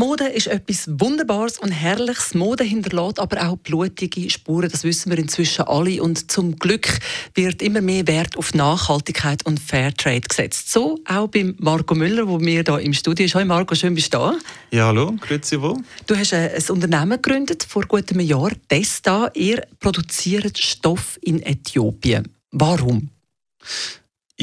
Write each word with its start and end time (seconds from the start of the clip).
Mode 0.00 0.28
ist 0.28 0.46
etwas 0.46 0.88
Wunderbares 0.88 1.58
und 1.58 1.72
Herrliches. 1.72 2.32
Mode 2.32 2.64
hinterlässt 2.64 3.18
aber 3.18 3.46
auch 3.46 3.58
blutige 3.58 4.30
Spuren. 4.30 4.70
Das 4.70 4.82
wissen 4.82 5.10
wir 5.10 5.18
inzwischen 5.18 5.66
alle. 5.66 6.02
Und 6.02 6.32
zum 6.32 6.56
Glück 6.56 6.88
wird 7.34 7.60
immer 7.60 7.82
mehr 7.82 8.06
Wert 8.06 8.38
auf 8.38 8.54
Nachhaltigkeit 8.54 9.44
und 9.44 9.60
Fairtrade 9.60 10.22
gesetzt. 10.22 10.72
So 10.72 10.98
auch 11.04 11.28
bei 11.28 11.52
Marco 11.58 11.94
Müller, 11.94 12.26
wo 12.26 12.38
mir 12.38 12.64
hier 12.66 12.78
im 12.78 12.94
Studio 12.94 13.26
ist. 13.26 13.34
Hallo 13.34 13.44
Marco, 13.44 13.74
schön 13.74 13.94
bist 13.94 14.14
du 14.14 14.16
da. 14.16 14.34
Ja, 14.70 14.86
hallo, 14.86 15.16
grüezi 15.20 15.60
wohl. 15.60 15.76
Du 16.06 16.16
hast 16.16 16.32
ein 16.32 16.50
Unternehmen 16.70 17.20
gegründet 17.20 17.66
vor 17.68 17.82
gut 17.82 18.10
einem 18.10 18.20
Jahr, 18.20 18.52
Testa. 18.68 19.30
Ihr 19.34 19.66
produziert 19.80 20.56
Stoff 20.56 21.18
in 21.20 21.42
Äthiopien. 21.42 22.26
Warum? 22.52 23.10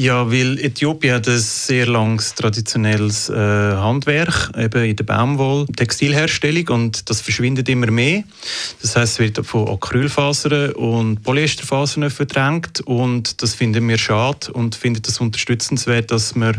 Ja, 0.00 0.30
weil 0.30 0.60
Äthiopien 0.60 1.16
hat 1.16 1.26
ein 1.26 1.40
sehr 1.40 1.84
langes 1.86 2.32
traditionelles 2.36 3.28
äh, 3.30 3.34
Handwerk 3.34 4.52
eben 4.56 4.84
in 4.84 4.94
der 4.94 5.02
Baumwoll, 5.02 5.66
Textilherstellung 5.74 6.68
und 6.68 7.10
das 7.10 7.20
verschwindet 7.20 7.68
immer 7.68 7.90
mehr. 7.90 8.22
Das 8.80 8.94
heißt, 8.94 9.14
es 9.14 9.18
wird 9.18 9.44
von 9.44 9.66
Acrylfasern 9.66 10.70
und 10.74 11.24
Polyesterfasern 11.24 12.10
verdrängt 12.10 12.80
und 12.82 13.42
das 13.42 13.56
finden 13.56 13.88
wir 13.88 13.98
schade 13.98 14.52
und 14.52 14.76
finden 14.76 15.02
das 15.02 15.18
unterstützenswert, 15.18 16.12
dass 16.12 16.36
man 16.36 16.56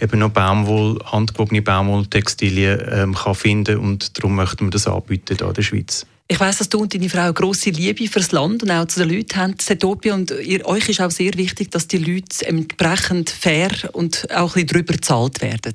eben 0.00 0.20
noch 0.20 0.30
Baumwoll, 0.30 1.00
handgewobene 1.04 1.62
Baumwolltextilien 1.62 2.80
ähm, 2.92 3.14
kann 3.16 3.34
finden 3.34 3.78
und 3.78 4.16
darum 4.16 4.36
möchten 4.36 4.66
wir 4.66 4.70
das 4.70 4.86
anbieten 4.86 5.36
hier 5.36 5.48
in 5.48 5.54
der 5.54 5.62
Schweiz. 5.62 6.06
Ich 6.30 6.38
weiß, 6.38 6.58
dass 6.58 6.68
du 6.68 6.80
und 6.80 6.92
deine 6.92 7.08
Frau 7.08 7.22
eine 7.22 7.32
grosse 7.32 7.70
Liebe 7.70 8.06
fürs 8.06 8.32
Land 8.32 8.62
und 8.62 8.70
auch 8.70 8.86
zu 8.86 9.00
den 9.00 9.16
Leuten 9.16 9.36
haben, 9.36 9.54
Setopia. 9.58 10.14
Und 10.14 10.30
ihr, 10.30 10.66
euch 10.66 10.86
ist 10.90 11.00
auch 11.00 11.10
sehr 11.10 11.32
wichtig, 11.34 11.70
dass 11.70 11.88
die 11.88 11.96
Leute 11.96 12.46
entsprechend 12.46 13.30
fair 13.30 13.70
und 13.92 14.30
auch 14.30 14.54
ein 14.54 14.66
bisschen 14.66 14.66
drüber 14.66 14.92
bezahlt 14.92 15.40
werden. 15.40 15.74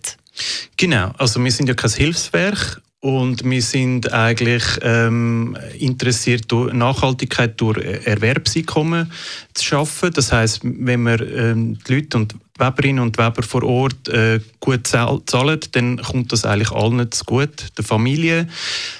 Genau. 0.77 1.11
Also 1.17 1.43
wir 1.43 1.51
sind 1.51 1.69
ja 1.69 1.73
kein 1.73 1.89
Hilfswerk 1.89 2.83
und 2.99 3.43
wir 3.43 3.61
sind 3.63 4.13
eigentlich 4.13 4.63
ähm, 4.83 5.57
interessiert, 5.79 6.51
durch 6.51 6.71
Nachhaltigkeit 6.71 7.59
durch 7.59 7.77
Erwerbseinkommen 8.05 9.11
zu 9.55 9.63
schaffen. 9.63 10.11
Das 10.13 10.31
heißt, 10.31 10.61
wenn 10.63 11.01
wir 11.01 11.19
ähm, 11.35 11.79
die 11.87 11.95
Leute 11.95 12.17
und 12.17 12.35
Weberinnen 12.57 13.03
und 13.03 13.17
Weber 13.17 13.41
vor 13.41 13.63
Ort 13.63 14.07
äh, 14.09 14.39
gut 14.59 14.85
zahlen, 14.85 15.59
dann 15.71 15.97
kommt 16.01 16.31
das 16.31 16.45
eigentlich 16.45 16.71
allen 16.71 17.11
zu 17.11 17.25
gut. 17.25 17.77
Der 17.77 17.83
Familie, 17.83 18.47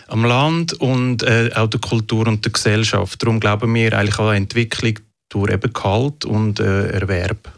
am 0.07 0.25
Land 0.25 0.73
und 0.73 1.23
äh, 1.23 1.51
auch 1.53 1.67
der 1.67 1.79
Kultur 1.79 2.27
und 2.27 2.43
der 2.45 2.51
Gesellschaft. 2.51 3.21
Darum 3.21 3.39
glauben 3.39 3.73
wir 3.73 3.97
eigentlich 3.97 4.19
an 4.19 4.35
Entwicklung 4.35 4.99
durch 5.29 5.51
eben 5.51 5.73
Gehalt 5.73 6.25
und 6.25 6.59
äh, 6.59 6.89
Erwerb. 6.89 7.51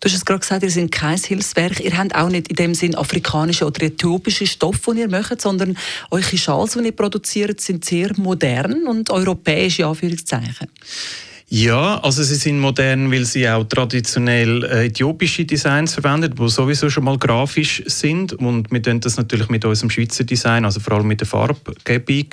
Du 0.00 0.08
hast 0.08 0.16
es 0.16 0.24
gerade 0.24 0.40
gesagt, 0.40 0.62
ihr 0.64 0.70
seid 0.70 0.90
kein 0.90 1.18
Hilfswerk. 1.18 1.78
Ihr 1.78 1.96
habt 1.96 2.14
auch 2.16 2.28
nicht 2.28 2.48
in 2.48 2.56
dem 2.56 2.74
Sinn 2.74 2.96
afrikanische 2.96 3.64
oder 3.64 3.82
äthiopische 3.84 4.46
Stoffe, 4.46 4.94
die 4.94 5.00
ihr 5.00 5.08
macht, 5.08 5.40
sondern 5.40 5.76
eure 6.10 6.36
Schals, 6.36 6.72
die 6.72 6.86
ihr 6.86 6.92
produziert, 6.92 7.60
sind 7.60 7.84
sehr 7.84 8.10
modern 8.16 8.88
und 8.88 9.10
europäisch, 9.10 9.78
in 9.78 9.84
Anführungszeichen. 9.84 10.68
Also 12.02 12.22
sie 12.22 12.36
sind 12.36 12.60
modern, 12.60 13.12
weil 13.12 13.26
sie 13.26 13.46
auch 13.46 13.64
traditionell 13.64 14.64
äh, 14.64 14.86
äthiopische 14.86 15.44
Designs 15.44 15.92
verwenden, 15.92 16.34
die 16.34 16.48
sowieso 16.48 16.88
schon 16.88 17.04
mal 17.04 17.18
grafisch 17.18 17.82
sind. 17.84 18.32
Und 18.32 18.70
wir 18.72 18.82
tun 18.82 19.00
das 19.00 19.18
natürlich 19.18 19.50
mit 19.50 19.62
unserem 19.66 19.90
Schweizer 19.90 20.24
Design, 20.24 20.64
also 20.64 20.80
vor 20.80 20.94
allem 20.94 21.08
mit 21.08 21.20
der 21.20 21.26
Farbgebung, 21.26 22.28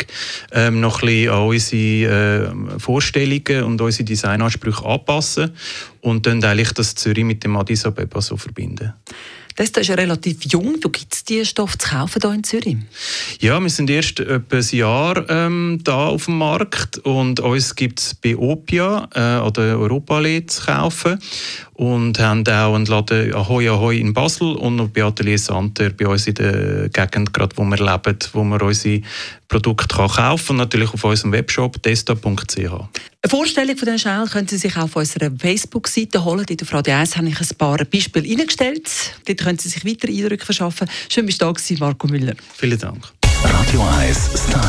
ähm, 0.53 0.80
noch 0.80 1.02
ein 1.02 1.08
bisschen 1.08 1.34
an 1.34 1.48
unsere 1.48 2.45
äh, 2.45 2.80
Vorstellungen 2.80 3.64
und 3.66 3.81
unsere 3.81 4.06
Designansprüche 4.06 4.86
anpassen 4.86 5.52
und 6.00 6.26
dann 6.26 6.42
eigentlich 6.42 6.72
das 6.72 6.95
Zürich 6.95 7.26
mit 7.26 7.44
dem 7.44 7.58
Addis 7.58 7.86
Abeba 7.86 8.22
so 8.22 8.38
verbinden. 8.38 8.94
Das 9.59 9.71
ist 9.71 9.87
ja 9.89 9.95
relativ 9.95 10.45
jung. 10.45 10.77
Wo 10.81 10.87
gibt 10.87 11.14
es 11.14 11.25
diese 11.25 11.43
Stoffe 11.43 11.77
zu 11.77 11.89
kaufen 11.89 12.21
hier 12.21 12.33
in 12.33 12.43
Zürich? 12.45 12.77
Ja, 13.42 13.59
wir 13.59 13.70
sind 13.70 13.89
erst 13.89 14.21
etwa 14.21 14.55
ein 14.55 14.65
Jahr 14.71 15.30
ähm, 15.30 15.81
da 15.83 16.08
auf 16.08 16.25
dem 16.25 16.37
Markt 16.37 16.99
und 16.99 17.42
uns 17.42 17.75
gibt 17.75 17.99
es 17.99 18.15
bei 18.15 18.37
Opia 18.37 19.09
äh, 19.14 19.45
oder 19.45 19.77
Europalais 19.77 20.45
zu 20.47 20.65
kaufen 20.65 21.20
und 21.80 22.20
haben 22.20 22.45
auch 22.45 22.76
einen 22.76 22.86
Laden 22.88 23.34
Ahoi 23.34 23.70
Ahoi 23.70 24.00
in 24.00 24.14
Basel 24.14 24.54
und 24.58 24.76
noch 24.76 24.90
bei 24.90 25.02
Atelier 25.02 25.40
Santer 25.40 25.92
bei 25.92 26.08
uns 26.08 26.28
in 26.28 26.34
der 26.34 26.90
Gegend, 26.90 27.34
gerade 27.34 27.56
wo 27.56 27.64
wir 27.64 27.78
leben, 27.78 28.20
wo 28.34 28.44
man 28.44 28.62
unsere 28.62 29.02
Produkte 29.48 29.88
kann 29.88 30.10
kaufen 30.10 30.48
kann 30.48 30.56
und 30.56 30.58
natürlich 30.58 30.94
auf 30.94 31.06
unserem 31.06 31.32
Webshop 31.32 31.82
testa.ch. 31.82 32.58
Eine 32.58 33.30
Vorstellung 33.30 33.78
von 33.78 33.86
den 33.86 33.98
Schalen 33.98 34.28
können 34.28 34.50
Sie 34.50 34.58
sich 34.58 34.76
auf 34.76 34.94
unserer 34.94 35.32
Facebook-Seite 35.32 36.26
holen. 36.26 36.45
In 36.50 36.58
der 36.58 36.68
Frage 36.68 36.94
1 36.94 37.16
habe 37.16 37.30
ich 37.30 37.39
ein 37.39 37.58
paar 37.58 37.78
Beispiele 37.86 38.30
eingestellt. 38.30 38.89
Dort 39.26 39.39
können 39.39 39.58
Sie 39.58 39.70
sich 39.70 39.86
weitere 39.86 40.12
Eindrücke 40.12 40.44
verschaffen. 40.44 40.89
Schön, 41.08 41.28
dass 41.28 41.38
du 41.38 41.54
da 41.54 41.76
Marco 41.80 42.08
Müller. 42.08 42.34
Vielen 42.58 42.78
Dank. 42.78 43.08
Radio 43.42 43.88
1 44.02 44.18
Style. 44.18 44.38
Style. 44.38 44.69